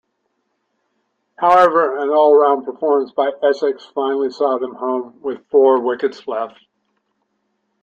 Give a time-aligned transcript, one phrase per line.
[1.37, 6.59] However, an all-round performance by Essex finally saw them home with four wickets left.